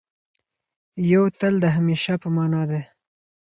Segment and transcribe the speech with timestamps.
[1.11, 2.81] یو تل د همېشه په مانا دی.